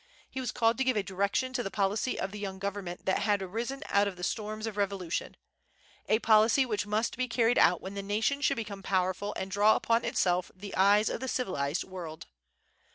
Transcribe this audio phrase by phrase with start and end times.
[0.31, 3.19] He was called to give a direction to the policy of the young government that
[3.19, 5.37] had arisen out of the storms of revolution,
[6.07, 9.75] a policy which must be carried out when the nation should become powerful and draw
[9.75, 12.25] upon itself the eyes of the civilized world.